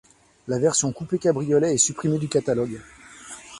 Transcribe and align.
La 0.47 0.57
version 0.57 0.91
coupé 0.91 1.19
cabriolet 1.19 1.75
est 1.75 1.77
supprimée 1.77 2.17
du 2.17 2.27
catalogue. 2.27 2.81